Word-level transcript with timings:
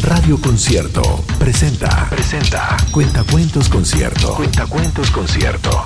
Radio 0.00 0.40
Concierto 0.40 1.02
presenta. 1.38 2.08
Presenta. 2.08 2.76
Cuentacuentos 2.90 3.68
Concierto. 3.68 4.34
Cuentacuentos 4.34 5.10
Concierto. 5.10 5.84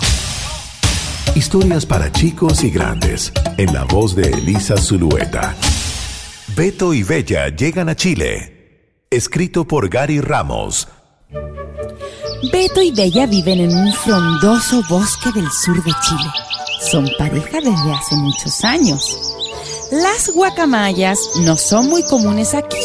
Historias 1.34 1.84
para 1.84 2.12
chicos 2.12 2.62
y 2.62 2.70
grandes. 2.70 3.32
En 3.58 3.74
la 3.74 3.84
voz 3.84 4.14
de 4.14 4.30
Elisa 4.30 4.76
Zulueta. 4.76 5.56
Beto 6.54 6.94
y 6.94 7.02
Bella 7.02 7.48
llegan 7.48 7.88
a 7.88 7.96
Chile. 7.96 9.00
Escrito 9.10 9.66
por 9.66 9.88
Gary 9.88 10.20
Ramos. 10.20 10.86
Beto 12.52 12.80
y 12.80 12.92
Bella 12.92 13.26
viven 13.26 13.60
en 13.60 13.76
un 13.76 13.92
frondoso 13.92 14.82
bosque 14.88 15.32
del 15.34 15.50
sur 15.50 15.82
de 15.82 15.92
Chile. 16.02 16.30
Son 16.90 17.10
pareja 17.18 17.58
desde 17.60 17.92
hace 17.92 18.14
muchos 18.16 18.64
años. 18.64 19.34
Las 19.90 20.30
guacamayas 20.32 21.18
no 21.40 21.56
son 21.56 21.88
muy 21.88 22.04
comunes 22.04 22.54
aquí. 22.54 22.78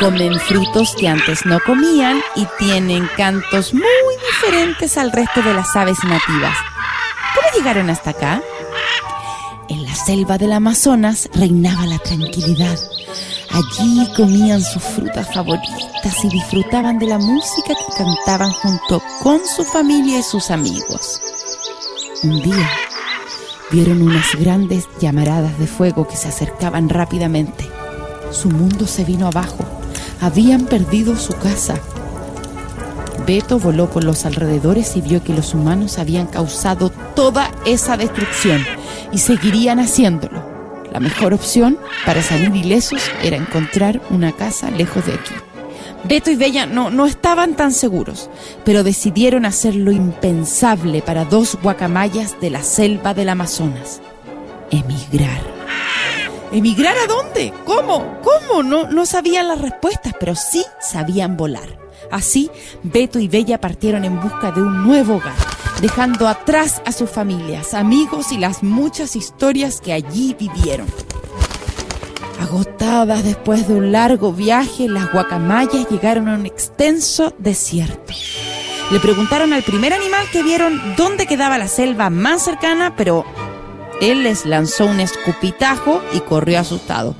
Comen 0.00 0.38
frutos 0.40 0.94
que 0.98 1.08
antes 1.08 1.44
no 1.44 1.60
comían 1.60 2.20
y 2.34 2.46
tienen 2.58 3.06
cantos 3.16 3.74
muy 3.74 3.84
diferentes 4.32 4.96
al 4.96 5.12
resto 5.12 5.42
de 5.42 5.54
las 5.54 5.76
aves 5.76 5.98
nativas. 6.04 6.56
¿Cómo 7.34 7.48
llegaron 7.54 7.90
hasta 7.90 8.10
acá? 8.10 8.42
En 9.68 9.84
la 9.84 9.94
selva 9.94 10.38
del 10.38 10.52
Amazonas 10.52 11.28
reinaba 11.34 11.86
la 11.86 11.98
tranquilidad. 11.98 12.78
Allí 13.52 14.08
comían 14.16 14.62
sus 14.62 14.82
frutas 14.82 15.32
favoritas 15.34 16.24
y 16.24 16.28
disfrutaban 16.28 16.98
de 16.98 17.06
la 17.06 17.18
música 17.18 17.74
que 17.74 18.04
cantaban 18.04 18.52
junto 18.52 19.02
con 19.22 19.40
su 19.46 19.64
familia 19.64 20.18
y 20.18 20.22
sus 20.22 20.50
amigos. 20.50 21.20
Un 22.22 22.42
día, 22.42 22.70
Vieron 23.72 24.02
unas 24.02 24.34
grandes 24.34 24.88
llamaradas 24.98 25.56
de 25.60 25.68
fuego 25.68 26.08
que 26.08 26.16
se 26.16 26.26
acercaban 26.26 26.88
rápidamente. 26.88 27.70
Su 28.32 28.48
mundo 28.48 28.84
se 28.88 29.04
vino 29.04 29.28
abajo. 29.28 29.79
Habían 30.20 30.66
perdido 30.66 31.16
su 31.16 31.32
casa. 31.34 31.74
Beto 33.26 33.58
voló 33.58 33.90
por 33.90 34.04
los 34.04 34.24
alrededores 34.24 34.96
y 34.96 35.00
vio 35.00 35.22
que 35.22 35.34
los 35.34 35.54
humanos 35.54 35.98
habían 35.98 36.26
causado 36.26 36.90
toda 37.14 37.50
esa 37.64 37.96
destrucción 37.96 38.64
y 39.12 39.18
seguirían 39.18 39.78
haciéndolo. 39.78 40.42
La 40.92 41.00
mejor 41.00 41.34
opción 41.34 41.78
para 42.04 42.22
salir 42.22 42.54
ilesos 42.54 43.02
era 43.22 43.36
encontrar 43.36 44.00
una 44.10 44.32
casa 44.32 44.70
lejos 44.70 45.06
de 45.06 45.14
aquí. 45.14 45.34
Beto 46.04 46.30
y 46.30 46.36
Bella 46.36 46.66
no, 46.66 46.90
no 46.90 47.06
estaban 47.06 47.54
tan 47.54 47.72
seguros, 47.72 48.30
pero 48.64 48.82
decidieron 48.82 49.44
hacer 49.44 49.74
lo 49.74 49.92
impensable 49.92 51.02
para 51.02 51.24
dos 51.24 51.58
guacamayas 51.62 52.40
de 52.40 52.50
la 52.50 52.62
selva 52.62 53.14
del 53.14 53.28
Amazonas. 53.28 54.00
Emigrar. 54.70 55.59
¿Emigrar 56.52 56.96
a 56.98 57.06
dónde? 57.06 57.52
¿Cómo? 57.64 58.18
¿Cómo? 58.22 58.62
No, 58.64 58.88
no 58.88 59.06
sabían 59.06 59.46
las 59.46 59.60
respuestas, 59.60 60.14
pero 60.18 60.34
sí 60.34 60.64
sabían 60.80 61.36
volar. 61.36 61.78
Así, 62.10 62.50
Beto 62.82 63.20
y 63.20 63.28
Bella 63.28 63.60
partieron 63.60 64.04
en 64.04 64.20
busca 64.20 64.50
de 64.50 64.60
un 64.60 64.84
nuevo 64.84 65.16
hogar, 65.16 65.36
dejando 65.80 66.26
atrás 66.26 66.82
a 66.84 66.90
sus 66.90 67.08
familias, 67.08 67.72
amigos 67.72 68.32
y 68.32 68.38
las 68.38 68.64
muchas 68.64 69.14
historias 69.14 69.80
que 69.80 69.92
allí 69.92 70.34
vivieron. 70.38 70.88
Agotadas 72.40 73.22
después 73.22 73.68
de 73.68 73.74
un 73.74 73.92
largo 73.92 74.32
viaje, 74.32 74.88
las 74.88 75.12
guacamayas 75.12 75.88
llegaron 75.88 76.28
a 76.28 76.34
un 76.34 76.46
extenso 76.46 77.32
desierto. 77.38 78.12
Le 78.90 78.98
preguntaron 78.98 79.52
al 79.52 79.62
primer 79.62 79.92
animal 79.92 80.26
que 80.32 80.42
vieron 80.42 80.96
dónde 80.96 81.26
quedaba 81.26 81.58
la 81.58 81.68
selva 81.68 82.10
más 82.10 82.42
cercana, 82.42 82.96
pero 82.96 83.24
él 84.00 84.22
les 84.22 84.46
lanzó 84.46 84.86
un 84.86 85.00
escupitajo 85.00 86.02
y 86.12 86.20
corrió 86.20 86.60
asustado. 86.60 87.14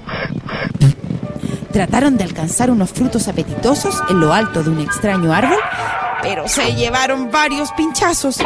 Trataron 1.72 2.17
de 2.17 2.25
alcanzar 2.25 2.70
unos 2.70 2.91
frutos 2.91 3.28
apetitosos 3.28 4.03
en 4.11 4.20
lo 4.20 4.33
alto 4.33 4.62
de 4.62 4.70
un 4.70 4.81
extraño 4.81 5.33
árbol, 5.33 5.59
pero 6.22 6.48
se 6.48 6.75
llevaron 6.75 7.31
varios 7.31 7.70
pinchazos. 7.72 8.39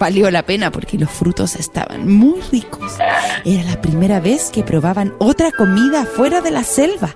Valió 0.00 0.30
la 0.30 0.42
pena 0.42 0.70
porque 0.70 0.98
los 0.98 1.10
frutos 1.10 1.56
estaban 1.56 2.08
muy 2.08 2.40
ricos. 2.52 2.94
Era 3.44 3.62
la 3.64 3.80
primera 3.80 4.20
vez 4.20 4.50
que 4.50 4.62
probaban 4.62 5.14
otra 5.18 5.52
comida 5.52 6.06
fuera 6.06 6.40
de 6.40 6.50
la 6.50 6.64
selva. 6.64 7.14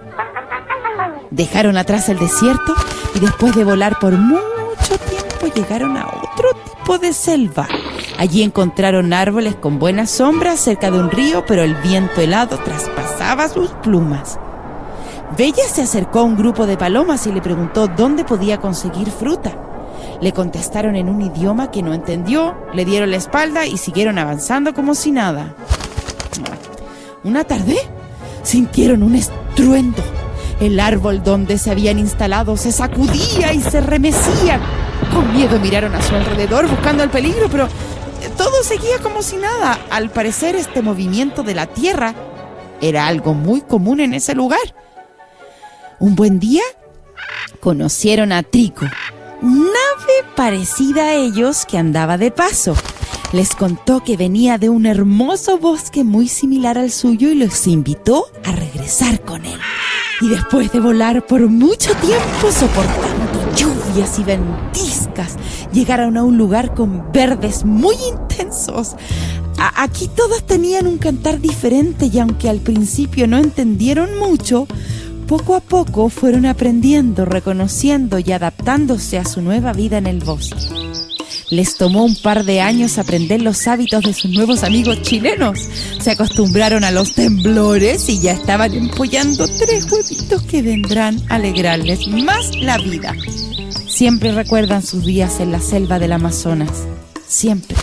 Dejaron 1.31 1.77
atrás 1.77 2.09
el 2.09 2.19
desierto 2.19 2.75
y 3.15 3.21
después 3.21 3.55
de 3.55 3.65
volar 3.65 3.99
por 3.99 4.13
mucho 4.13 4.99
tiempo 5.09 5.55
llegaron 5.55 5.97
a 5.97 6.07
otro 6.07 6.51
tipo 6.65 6.99
de 6.99 7.13
selva. 7.13 7.67
Allí 8.21 8.43
encontraron 8.43 9.15
árboles 9.15 9.55
con 9.55 9.79
buena 9.79 10.05
sombra 10.05 10.59
cerca 10.59 10.91
de 10.91 10.99
un 10.99 11.11
río, 11.11 11.47
pero 11.47 11.63
el 11.63 11.75
viento 11.77 12.21
helado 12.21 12.59
traspasaba 12.59 13.49
sus 13.49 13.71
plumas. 13.83 14.39
Bella 15.39 15.65
se 15.67 15.81
acercó 15.81 16.19
a 16.19 16.25
un 16.25 16.37
grupo 16.37 16.67
de 16.67 16.77
palomas 16.77 17.27
y 17.27 17.33
le 17.33 17.41
preguntó 17.41 17.89
dónde 17.89 18.27
podía 18.27 18.59
conseguir 18.59 19.11
fruta. 19.11 19.53
Le 20.21 20.33
contestaron 20.33 20.97
en 20.97 21.09
un 21.09 21.23
idioma 21.23 21.71
que 21.71 21.83
no 21.83 21.95
entendió, 21.95 22.55
le 22.75 22.85
dieron 22.85 23.11
la 23.11 23.17
espalda 23.17 23.65
y 23.65 23.79
siguieron 23.79 24.19
avanzando 24.19 24.75
como 24.75 24.95
si 24.95 25.13
nada. 25.13 25.55
Una 27.25 27.45
tarde 27.45 27.79
sintieron 28.43 29.03
un 29.03 29.15
estruendo. 29.15 30.03
El 30.61 30.79
árbol 30.79 31.23
donde 31.23 31.57
se 31.57 31.71
habían 31.71 31.99
instalado 31.99 32.59
se 32.59 32.71
sacudía 32.71 33.55
y 33.55 33.63
se 33.63 33.81
remecía. 33.81 34.61
Con 35.11 35.33
miedo 35.35 35.59
miraron 35.59 35.95
a 35.95 36.03
su 36.03 36.15
alrededor 36.15 36.69
buscando 36.69 37.03
el 37.03 37.09
peligro, 37.09 37.49
pero 37.51 37.67
todo 38.37 38.63
seguía 38.63 38.99
como 39.03 39.23
si 39.23 39.37
nada. 39.37 39.79
Al 39.91 40.11
parecer 40.11 40.57
este 40.57 40.83
movimiento 40.83 41.43
de 41.43 41.55
la 41.55 41.67
tierra 41.67 42.15
era 42.81 43.07
algo 43.07 43.35
muy 43.35 43.61
común 43.61 44.01
en 44.01 44.15
ese 44.15 44.35
lugar. 44.35 44.75
Un 45.99 46.15
buen 46.15 46.41
día 46.41 46.63
conocieron 47.61 48.33
a 48.33 48.43
Trico, 48.43 48.87
nave 49.43 50.25
parecida 50.35 51.05
a 51.05 51.15
ellos 51.15 51.67
que 51.67 51.79
andaba 51.79 52.17
de 52.17 52.31
paso. 52.31 52.75
Les 53.33 53.55
contó 53.55 54.03
que 54.03 54.17
venía 54.17 54.59
de 54.59 54.69
un 54.69 54.87
hermoso 54.87 55.59
bosque 55.59 56.03
muy 56.03 56.27
similar 56.27 56.79
al 56.79 56.91
suyo 56.91 57.29
y 57.29 57.35
los 57.35 57.67
invitó 57.67 58.27
a 58.45 58.53
regresar 58.53 59.21
con 59.21 59.45
él. 59.45 59.61
Y 60.21 60.29
después 60.29 60.73
de 60.73 60.81
volar 60.81 61.27
por 61.27 61.47
mucho 61.47 61.95
tiempo 61.97 62.51
soportando 62.51 63.30
lluvias 63.57 64.19
y 64.19 64.25
ventiscas, 64.25 65.37
llegaron 65.73 66.17
a 66.17 66.23
un 66.23 66.39
lugar 66.39 66.75
con 66.75 67.13
verdes 67.13 67.65
muy 67.65 67.97
intensos. 68.09 68.97
Aquí 69.77 70.09
todos 70.09 70.45
tenían 70.47 70.87
un 70.87 70.99
cantar 70.99 71.41
diferente 71.41 72.07
y 72.07 72.19
aunque 72.19 72.49
al 72.49 72.61
principio 72.61 73.27
no 73.27 73.39
entendieron 73.39 74.19
mucho, 74.19 74.67
poco 75.27 75.55
a 75.55 75.61
poco 75.61 76.09
fueron 76.09 76.47
aprendiendo, 76.47 77.25
reconociendo 77.25 78.19
y 78.19 78.33
adaptándose 78.33 79.19
a 79.19 79.25
su 79.25 79.43
nueva 79.43 79.73
vida 79.73 79.99
en 79.99 80.07
el 80.07 80.21
bosque. 80.21 80.57
Les 81.51 81.77
tomó 81.77 82.05
un 82.05 82.15
par 82.15 82.45
de 82.45 82.61
años 82.61 82.99
aprender 82.99 83.43
los 83.43 83.67
hábitos 83.67 84.05
de 84.05 84.15
sus 84.15 84.31
nuevos 84.31 84.63
amigos 84.63 85.03
chilenos. 85.03 85.59
Se 86.01 86.13
acostumbraron 86.13 86.85
a 86.85 86.93
los 86.93 87.15
temblores 87.15 88.09
y 88.09 88.21
ya 88.21 88.33
estaban 88.33 88.73
empollando 88.73 89.47
tres 89.59 89.91
huevitos 89.91 90.43
que 90.43 90.63
vendrán 90.63 91.21
a 91.29 91.35
alegrarles 91.35 92.07
más 92.09 92.55
la 92.57 92.79
vida. 92.79 93.15
Siempre 93.89 94.33
recuerdan 94.33 94.83
sus 94.83 95.05
días 95.05 95.41
en 95.41 95.51
la 95.51 95.61
selva 95.61 95.99
del 95.99 96.13
Amazonas. 96.13 96.71
Siempre. 97.27 97.77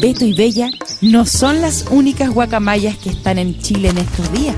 Beto 0.00 0.24
y 0.24 0.32
Bella 0.32 0.70
no 1.02 1.26
son 1.26 1.60
las 1.60 1.86
únicas 1.90 2.30
guacamayas 2.30 2.96
que 2.96 3.10
están 3.10 3.38
en 3.38 3.60
Chile 3.60 3.88
en 3.88 3.98
estos 3.98 4.32
días 4.32 4.56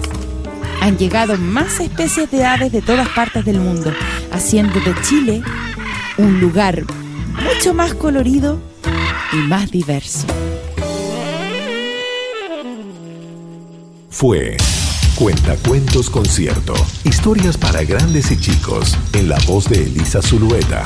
han 0.81 0.97
llegado 0.97 1.37
más 1.37 1.79
especies 1.79 2.31
de 2.31 2.45
aves 2.45 2.73
de 2.73 2.81
todas 2.81 3.09
partes 3.11 3.45
del 3.45 3.61
mundo, 3.61 3.93
haciendo 4.33 4.81
de 4.81 4.95
Chile 5.03 5.43
un 6.17 6.41
lugar 6.41 6.85
mucho 7.41 7.75
más 7.75 7.95
colorido 7.95 8.59
y 9.33 9.37
más 9.37 9.71
diverso. 9.71 10.27
Fue 14.11 14.57
Cuentacuentos 15.15 16.11
Concierto. 16.11 16.75
Historias 17.05 17.57
para 17.57 17.83
grandes 17.85 18.31
y 18.31 18.39
chicos, 18.39 18.97
en 19.13 19.29
la 19.29 19.39
voz 19.47 19.69
de 19.69 19.83
Elisa 19.83 20.23
Zulueta. 20.23 20.83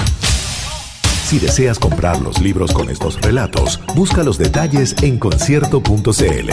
Si 1.25 1.39
deseas 1.39 1.79
comprar 1.79 2.21
los 2.21 2.41
libros 2.41 2.73
con 2.73 2.91
estos 2.91 3.21
relatos, 3.21 3.81
busca 3.95 4.23
los 4.23 4.39
detalles 4.39 4.95
en 5.03 5.19
concierto.cl. 5.19 6.51